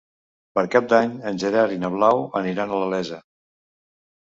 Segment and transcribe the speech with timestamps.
[0.59, 3.23] Per Cap d'Any en Gerard i na Blau aniran a la Iessa.